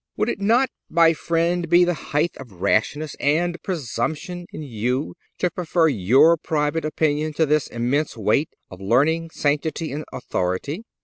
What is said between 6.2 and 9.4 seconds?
private opinion to this immense weight of learning,